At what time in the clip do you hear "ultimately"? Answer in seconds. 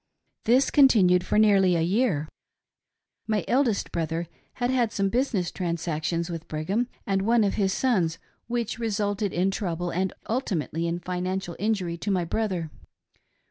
10.27-10.87